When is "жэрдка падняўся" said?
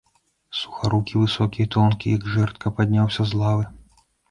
2.37-3.29